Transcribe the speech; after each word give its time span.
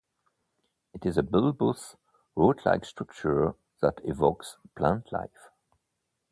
It 0.95 1.05
is 1.05 1.19
a 1.19 1.21
bulbous, 1.21 1.95
root-like 2.35 2.85
structure 2.85 3.53
that 3.83 4.01
evokes 4.03 4.57
plant 4.75 5.11
life. 5.11 5.51